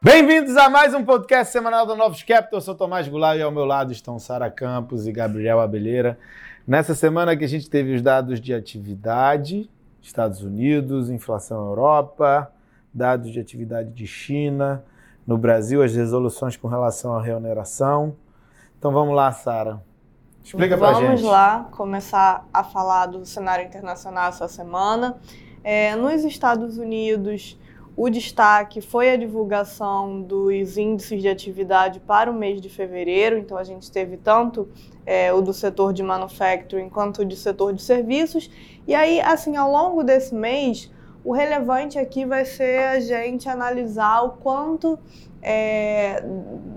[0.00, 2.58] Bem-vindos a mais um podcast semanal do Novos Capital.
[2.58, 6.16] Eu sou Tomás Goulart e ao meu lado estão Sara Campos e Gabriel Abeleira.
[6.64, 9.68] Nessa semana que a gente teve os dados de atividade,
[10.00, 12.48] Estados Unidos, inflação Europa,
[12.94, 14.84] dados de atividade de China,
[15.26, 18.14] no Brasil, as resoluções com relação à reoneração.
[18.78, 19.82] Então vamos lá, Sara.
[20.44, 21.22] Explica pra Vamos gente.
[21.22, 25.16] Vamos lá começar a falar do cenário internacional essa semana.
[25.64, 27.58] É, nos Estados Unidos,
[27.98, 33.36] o destaque foi a divulgação dos índices de atividade para o mês de fevereiro.
[33.36, 34.68] Então, a gente teve tanto
[35.04, 38.48] é, o do setor de manufacturing quanto o do setor de serviços.
[38.86, 40.88] E aí, assim, ao longo desse mês,
[41.24, 44.96] o relevante aqui vai ser a gente analisar o quanto
[45.42, 46.22] é,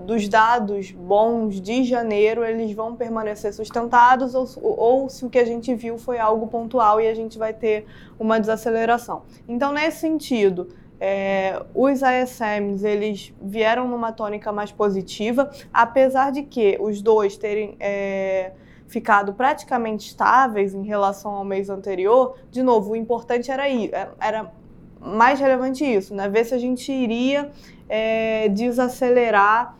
[0.04, 5.44] dos dados bons de janeiro eles vão permanecer sustentados ou, ou, se o que a
[5.44, 7.86] gente viu foi algo pontual e a gente vai ter
[8.18, 9.22] uma desaceleração.
[9.48, 10.68] Então, nesse sentido,
[11.04, 17.74] é, os ASMs eles vieram numa tônica mais positiva, apesar de que os dois terem
[17.80, 18.52] é,
[18.86, 22.36] ficado praticamente estáveis em relação ao mês anterior.
[22.52, 24.52] De novo, o importante era, é, era
[25.00, 26.28] mais relevante isso, né?
[26.28, 27.50] Ver se a gente iria
[27.88, 29.76] é, desacelerar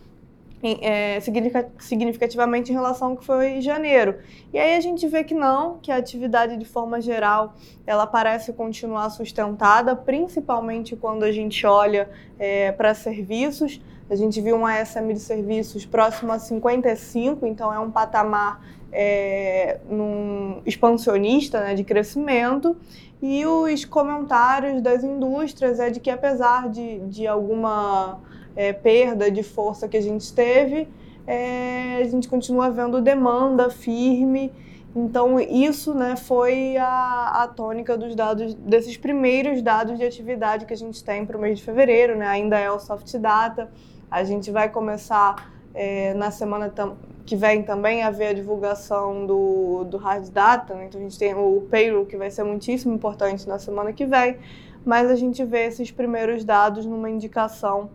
[0.63, 1.19] é,
[1.79, 4.19] significativamente em relação ao que foi em janeiro.
[4.53, 7.55] E aí a gente vê que não, que a atividade de forma geral
[7.85, 13.81] ela parece continuar sustentada, principalmente quando a gente olha é, para serviços.
[14.09, 19.81] A gente viu uma SM de serviços próximo a 55, então é um patamar é,
[19.89, 22.77] num expansionista né, de crescimento.
[23.21, 28.21] E os comentários das indústrias é de que apesar de, de alguma
[28.57, 30.89] é, perda de força que a gente teve,
[31.27, 34.53] é, a gente continua vendo demanda firme.
[34.95, 40.75] Então, isso né, foi a, a tônica dos dados, desses primeiros dados de atividade que
[40.75, 42.27] a gente tem para o mês de fevereiro, né?
[42.27, 43.71] ainda é o soft data.
[44.11, 46.71] A gente vai começar é, na semana
[47.25, 50.87] que vem também a ver a divulgação do, do hard data, né?
[50.87, 54.37] então a gente tem o payroll que vai ser muitíssimo importante na semana que vem,
[54.85, 57.89] mas a gente vê esses primeiros dados numa indicação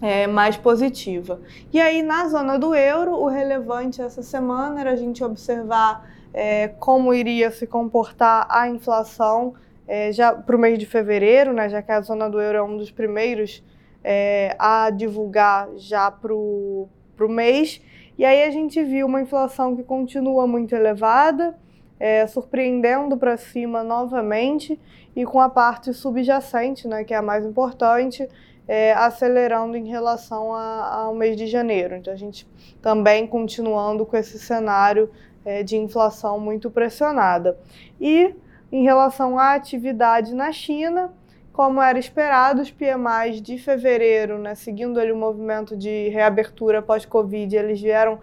[0.00, 1.40] é, mais positiva.
[1.72, 6.68] E aí, na zona do euro, o relevante essa semana era a gente observar é,
[6.68, 9.54] como iria se comportar a inflação
[9.86, 12.62] é, já para o mês de fevereiro, né, já que a zona do euro é
[12.62, 13.64] um dos primeiros
[14.04, 16.88] é, a divulgar já para o
[17.20, 17.80] mês.
[18.16, 21.56] E aí a gente viu uma inflação que continua muito elevada,
[21.98, 24.78] é, surpreendendo para cima novamente,
[25.16, 28.28] e com a parte subjacente, né, que é a mais importante,
[28.68, 31.96] é, acelerando em relação a, ao mês de janeiro.
[31.96, 32.46] Então, a gente
[32.82, 35.10] também continuando com esse cenário
[35.44, 37.58] é, de inflação muito pressionada.
[37.98, 38.34] E
[38.70, 41.10] em relação à atividade na China,
[41.50, 47.56] como era esperado, os PMIs de fevereiro, né, seguindo ali o movimento de reabertura pós-Covid,
[47.56, 48.20] eles vieram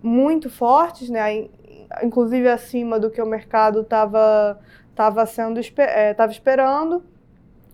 [0.00, 1.48] muito fortes, né,
[2.02, 4.58] inclusive acima do que o mercado estava
[4.94, 7.04] tava sendo é, esperando.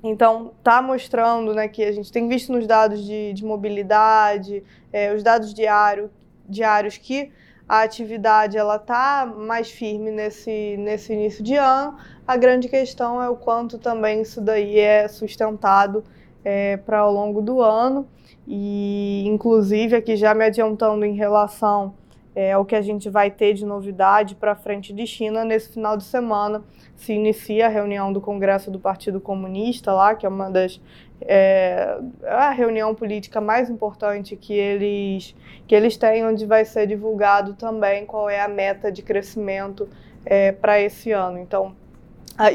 [0.07, 5.15] Então, está mostrando né, que a gente tem visto nos dados de, de mobilidade, é,
[5.15, 6.11] os dados diário,
[6.47, 7.33] diários, que
[7.67, 11.97] a atividade ela está mais firme nesse, nesse início de ano.
[12.29, 16.05] A grande questão é o quanto também isso daí é sustentado
[16.45, 18.07] é, para ao longo do ano.
[18.47, 21.95] E, inclusive, aqui já me adiantando em relação
[22.35, 25.97] é, ao que a gente vai ter de novidade para frente de China nesse final
[25.97, 26.63] de semana
[26.97, 30.81] se inicia a reunião do Congresso do Partido Comunista lá, que é uma das
[31.21, 31.97] é,
[32.27, 35.35] a reunião política mais importante que eles
[35.67, 39.89] que eles têm, onde vai ser divulgado também qual é a meta de crescimento
[40.27, 41.39] é, para esse ano.
[41.39, 41.75] Então,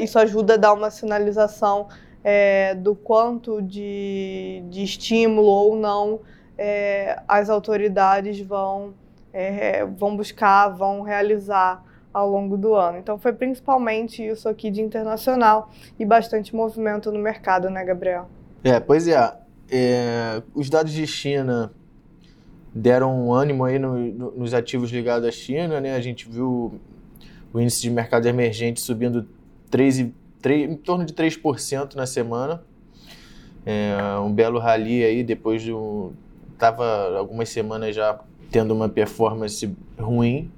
[0.00, 1.88] isso ajuda a dar uma sinalização
[2.22, 6.20] é, do quanto de, de estímulo ou não
[6.62, 8.92] é, as autoridades vão
[9.32, 12.98] é, vão buscar, vão realizar ao longo do ano.
[12.98, 18.28] Então foi principalmente isso aqui de internacional e bastante movimento no mercado, né, Gabriel?
[18.64, 19.36] É, pois é.
[19.70, 21.72] é os dados de China
[22.74, 25.94] deram um ânimo aí no, no, nos ativos ligados à China, né?
[25.94, 26.80] A gente viu
[27.52, 29.28] o índice de mercado emergente subindo
[29.70, 30.08] 3,
[30.40, 32.62] 3, em torno de 3% na semana.
[33.66, 36.12] É, um belo rally aí depois de um,
[36.58, 38.18] tava algumas semanas já
[38.50, 40.50] tendo uma performance ruim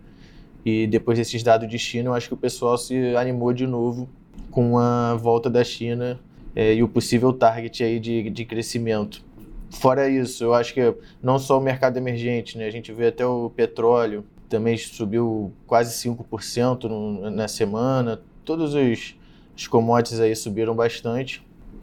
[0.65, 4.09] e depois desses dados de China, eu acho que o pessoal se animou de novo
[4.51, 6.21] com a volta da China
[6.55, 9.25] é, e o possível target aí de, de crescimento.
[9.71, 12.67] Fora isso, eu acho que não só o mercado emergente, né?
[12.67, 19.17] a gente vê até o petróleo também subiu quase 5% no, na semana, todos os,
[19.57, 21.43] os commodities aí subiram bastante.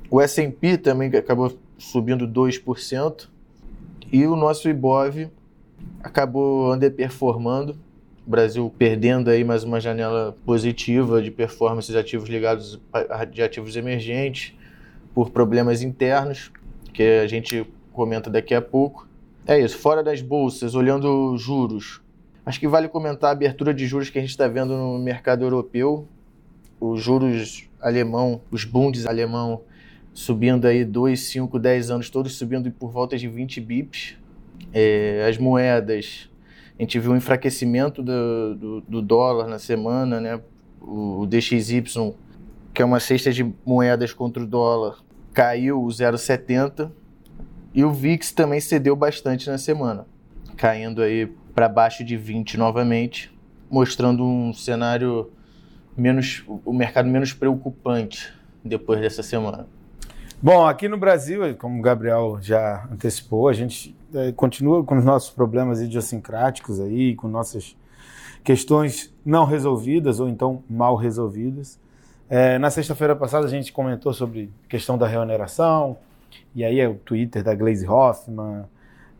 [0.09, 3.27] O S&P também acabou subindo 2%,
[4.11, 5.29] e o nosso Ibov
[6.03, 7.77] acabou underperformando.
[8.25, 13.75] O Brasil perdendo aí mais uma janela positiva de performances ativos ligados a de ativos
[13.75, 14.53] emergentes
[15.13, 16.51] por problemas internos,
[16.93, 19.07] que a gente comenta daqui a pouco.
[19.47, 22.01] É isso, fora das bolsas, olhando juros.
[22.45, 25.43] Acho que vale comentar a abertura de juros que a gente está vendo no mercado
[25.43, 26.07] europeu.
[26.79, 29.61] Os juros alemão, os bundes alemão
[30.13, 34.17] subindo aí 2, 5, 10 anos, todos subindo por volta de 20 bips.
[34.73, 36.29] É, as moedas,
[36.77, 40.39] a gente viu um enfraquecimento do, do, do dólar na semana, né?
[40.81, 41.83] O, o, DXY,
[42.73, 44.97] que é uma cesta de moedas contra o dólar,
[45.33, 46.91] caiu 0,70
[47.73, 50.05] e o VIX também cedeu bastante na semana,
[50.55, 53.31] caindo aí para baixo de 20 novamente,
[53.69, 55.31] mostrando um cenário
[55.95, 58.33] menos o mercado menos preocupante
[58.63, 59.67] depois dessa semana.
[60.41, 65.03] Bom, aqui no Brasil, como o Gabriel já antecipou, a gente é, continua com os
[65.03, 67.75] nossos problemas idiosincráticos aí, com nossas
[68.41, 71.77] questões não resolvidas ou então mal resolvidas.
[72.29, 75.97] É, na sexta-feira passada a gente comentou sobre questão da reoneração,
[76.55, 78.63] e aí é o Twitter da Glaze Hoffman,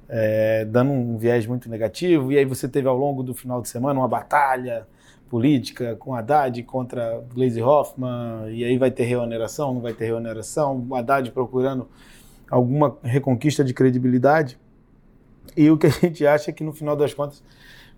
[0.08, 3.68] é, dando um viés muito negativo, e aí você teve ao longo do final de
[3.68, 4.88] semana uma batalha
[5.30, 10.88] política com Haddad contra Glaze Hoffman, e aí vai ter reoneração, não vai ter reoneração,
[10.92, 11.88] Haddad procurando
[12.50, 14.58] alguma reconquista de credibilidade.
[15.56, 17.44] E o que a gente acha é que no final das contas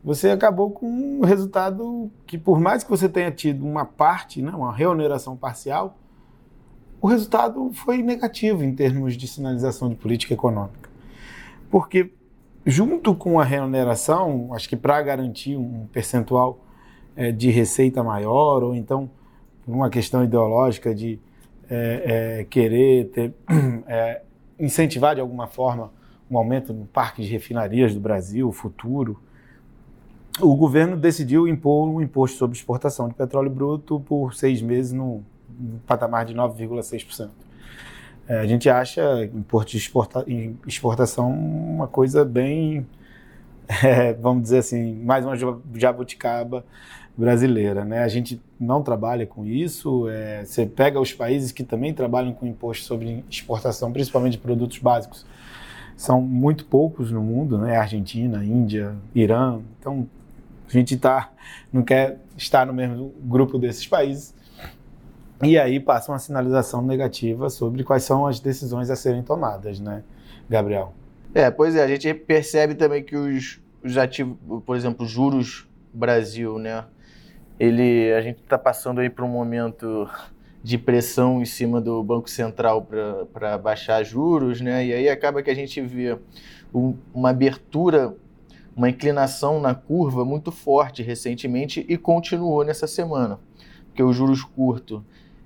[0.04, 4.51] você acabou com um resultado que, por mais que você tenha tido uma parte, né,
[4.51, 5.98] uma reoneração parcial,
[7.00, 10.89] o resultado foi negativo em termos de sinalização de política econômica.
[11.69, 12.12] Porque,
[12.66, 16.60] junto com a reoneração, acho que para garantir um percentual
[17.16, 19.10] é, de receita maior, ou então
[19.68, 21.19] uma questão ideológica de
[21.69, 23.34] é, é, querer ter,
[23.88, 24.22] é,
[24.60, 25.92] incentivar de alguma forma
[26.30, 29.19] um aumento no parque de refinarias do Brasil, futuro,
[30.40, 35.24] o governo decidiu impor um imposto sobre exportação de petróleo bruto por seis meses no,
[35.60, 37.30] no patamar de 9,6%.
[38.28, 40.25] É, a gente acha imposto de exporta,
[40.66, 42.88] exportação uma coisa bem,
[43.84, 45.36] é, vamos dizer assim, mais uma
[45.75, 46.63] jabuticaba
[47.18, 47.84] brasileira.
[47.86, 48.04] Né?
[48.04, 50.08] A gente não trabalha com isso.
[50.10, 54.78] É, você pega os países que também trabalham com imposto sobre exportação, principalmente de produtos
[54.80, 55.25] básicos,
[55.96, 57.78] são muito poucos no mundo, né?
[57.78, 59.60] Argentina, Índia, Irã.
[59.80, 60.08] Então,
[60.68, 61.31] a gente tá,
[61.72, 64.34] não quer estar no mesmo grupo desses países.
[65.44, 70.04] E aí passa uma sinalização negativa sobre quais são as decisões a serem tomadas, né,
[70.50, 70.94] Gabriel?
[71.34, 76.60] É, pois é, a gente percebe também que os, os ativos, por exemplo, juros Brasil,
[76.60, 76.84] né,
[77.62, 80.10] ele, a gente está passando aí por um momento
[80.63, 82.88] de pressão em cima do Banco Central
[83.31, 84.84] para baixar juros, né?
[84.84, 86.18] E aí acaba que a gente vê
[86.74, 88.16] um, uma abertura,
[88.75, 93.40] uma inclinação na curva muito forte recentemente e continuou nessa semana.
[93.86, 95.06] Porque os juros curto,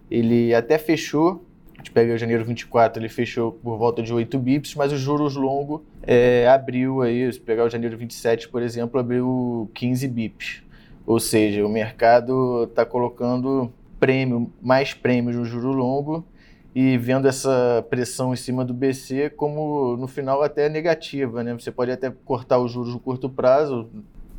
[0.10, 4.40] ele até fechou, a gente pega o janeiro 24, ele fechou por volta de 8
[4.40, 8.98] bips, mas os juros longo é, abriu aí, se pegar o janeiro 27, por exemplo,
[9.02, 10.65] abriu 15 bips.
[11.06, 16.26] Ou seja, o mercado está colocando prêmio, mais prêmios no juro longo
[16.74, 21.54] e vendo essa pressão em cima do BC como no final até negativa, né?
[21.54, 23.88] Você pode até cortar os juros no curto prazo,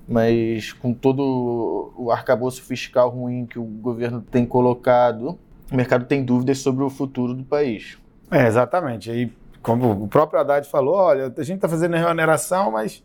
[0.06, 5.38] mas com todo o arcabouço fiscal ruim que o governo tem colocado,
[5.72, 7.96] o mercado tem dúvidas sobre o futuro do país.
[8.30, 9.10] É, exatamente.
[9.10, 9.32] E
[9.62, 13.02] como o próprio Haddad falou, olha, a gente está fazendo reoneração, mas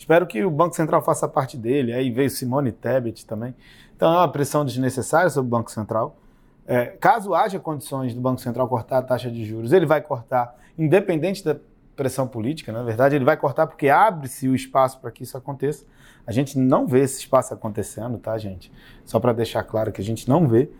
[0.00, 1.92] espero que o Banco Central faça parte dele.
[1.92, 3.54] Aí veio Simone Tebet também.
[3.94, 6.16] Então é uma pressão desnecessária sobre o Banco Central.
[6.66, 10.56] É, caso haja condições do Banco Central cortar a taxa de juros, ele vai cortar,
[10.78, 11.56] independente da
[11.96, 15.84] pressão política, na verdade, ele vai cortar porque abre-se o espaço para que isso aconteça.
[16.26, 18.72] A gente não vê esse espaço acontecendo, tá, gente?
[19.04, 20.70] Só para deixar claro que a gente não vê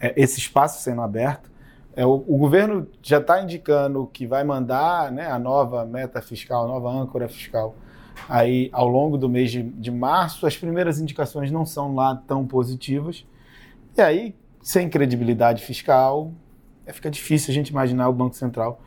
[0.00, 1.50] é, esse espaço sendo aberto.
[1.94, 6.64] É, o, o, governo já está indicando que vai mandar né, a nova meta fiscal,
[6.64, 7.74] a nova âncora fiscal
[8.28, 12.46] aí ao longo do mês de, de março, as primeiras indicações não são lá tão
[12.46, 13.26] positivas.
[13.96, 16.32] E aí, sem credibilidade fiscal,
[16.86, 18.80] é, fica difícil a gente imaginar o Banco Central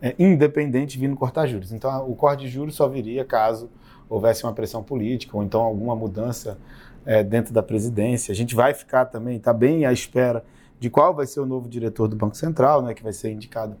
[0.00, 1.72] é, independente vindo cortar juros.
[1.72, 3.70] Então, o corte de juros só viria caso
[4.08, 6.58] houvesse uma pressão política ou então alguma mudança
[7.04, 8.32] é, dentro da presidência.
[8.32, 10.44] A gente vai ficar também, está bem à espera
[10.80, 13.76] de qual vai ser o novo diretor do Banco Central, né, que vai ser indicado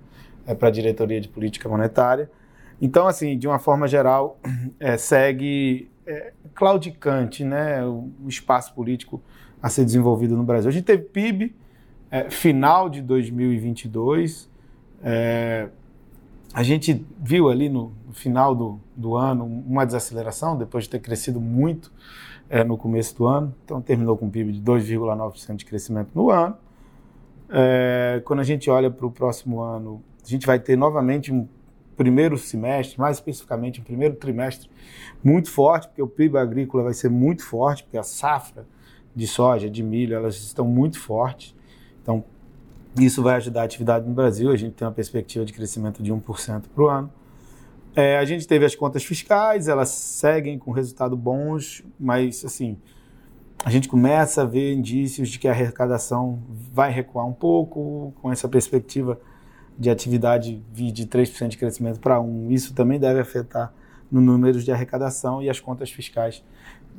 [0.46, 2.30] é, para a diretoria de política monetária.
[2.80, 4.38] Então, assim, de uma forma geral,
[4.78, 9.22] é, segue é, claudicante né, o, espaço político
[9.62, 10.68] a ser desenvolvido no Brasil.
[10.68, 11.54] A gente teve PIB
[12.10, 14.48] é, final de 2022,
[15.02, 15.68] é,
[16.54, 21.40] a gente viu ali no final do, do ano uma desaceleração, depois de ter crescido
[21.40, 21.92] muito
[22.48, 23.54] é, no começo do ano.
[23.64, 26.56] Então, terminou com um PIB de 2,9% de crescimento no ano.
[27.50, 31.46] É, quando a gente olha para o próximo ano, a gente vai ter novamente um
[31.98, 34.70] primeiro semestre, mais especificamente um primeiro trimestre,
[35.22, 38.64] muito forte, porque o PIB agrícola vai ser muito forte, porque a safra
[39.14, 41.54] de soja, de milho, elas estão muito fortes.
[42.00, 42.24] Então,
[42.98, 44.50] isso vai ajudar a atividade no Brasil.
[44.50, 47.12] A gente tem uma perspectiva de crescimento de 1% para o ano.
[47.96, 52.78] É, a gente teve as contas fiscais, elas seguem com resultado bons, mas assim,
[53.64, 56.40] a gente começa a ver indícios de que a arrecadação
[56.72, 59.20] vai recuar um pouco, com essa perspectiva
[59.78, 62.50] de atividade de 3% de crescimento para 1%.
[62.50, 63.72] Isso também deve afetar
[64.10, 66.42] no número de arrecadação e as contas fiscais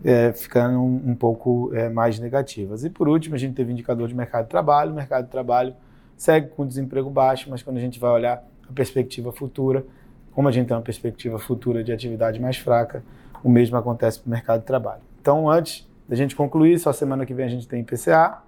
[0.03, 2.85] é, ficando um, um pouco é, mais negativas.
[2.85, 4.91] E por último, a gente teve indicador de mercado de trabalho.
[4.91, 5.75] O mercado de trabalho
[6.15, 9.85] segue com desemprego baixo, mas quando a gente vai olhar a perspectiva futura,
[10.31, 13.03] como a gente tem uma perspectiva futura de atividade mais fraca,
[13.43, 15.01] o mesmo acontece para o mercado de trabalho.
[15.21, 18.41] Então, antes da gente concluir, só semana que vem a gente tem IPCA.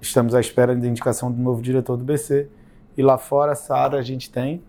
[0.00, 2.48] Estamos à espera da indicação do novo diretor do BC.
[2.96, 4.62] E lá fora, Sara, a gente tem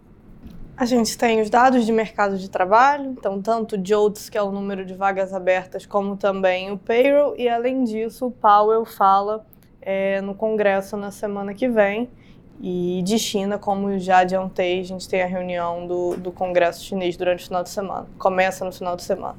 [0.77, 4.41] a gente tem os dados de mercado de trabalho, então tanto o JOLTS, que é
[4.41, 9.45] o número de vagas abertas, como também o payroll, e além disso o Powell fala
[9.81, 12.09] é, no Congresso na semana que vem.
[12.61, 17.15] E de China, como já adiantei, a gente tem a reunião do, do Congresso chinês
[17.15, 18.07] durante o final de semana.
[18.17, 19.35] Começa no final de semana.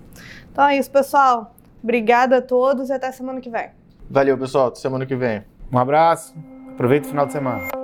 [0.53, 1.55] Então é isso, pessoal.
[1.83, 3.71] Obrigada a todos e até semana que vem.
[4.11, 4.69] Valeu, pessoal.
[4.69, 5.45] Até semana que vem.
[5.73, 6.35] Um abraço.
[6.69, 7.76] Aproveita o final de semana.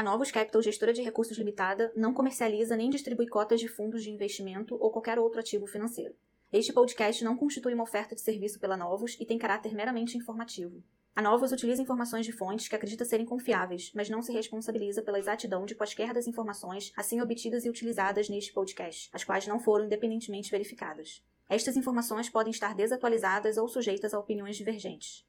[0.00, 4.10] A Novos Capital, gestora de recursos limitada, não comercializa nem distribui cotas de fundos de
[4.10, 6.14] investimento ou qualquer outro ativo financeiro.
[6.50, 10.82] Este podcast não constitui uma oferta de serviço pela Novos e tem caráter meramente informativo.
[11.14, 15.18] A Novos utiliza informações de fontes que acredita serem confiáveis, mas não se responsabiliza pela
[15.18, 19.84] exatidão de quaisquer das informações assim obtidas e utilizadas neste podcast, as quais não foram
[19.84, 21.22] independentemente verificadas.
[21.46, 25.28] Estas informações podem estar desatualizadas ou sujeitas a opiniões divergentes.